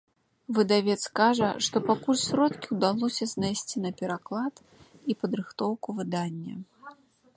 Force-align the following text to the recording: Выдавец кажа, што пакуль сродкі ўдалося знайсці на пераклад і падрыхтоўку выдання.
Выдавец 0.59 1.01
кажа, 1.19 1.49
што 1.67 1.77
пакуль 1.89 2.17
сродкі 2.23 2.67
ўдалося 2.77 3.23
знайсці 3.33 3.77
на 3.85 3.91
пераклад 4.03 4.55
і 5.13 5.17
падрыхтоўку 5.23 5.89
выдання. 6.01 6.55